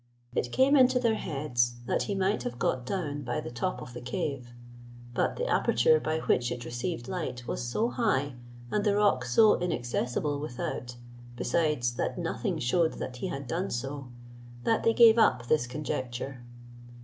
[0.33, 3.93] It came into their heads that he might have got down by the top of
[3.93, 4.49] the cave;
[5.13, 8.33] but the aperture by which it received light was so high,
[8.71, 10.95] and the rock so inaccessible without,
[11.35, 14.07] besides that nothing shewed that he had done so,
[14.63, 16.41] that they gave up this conjecture.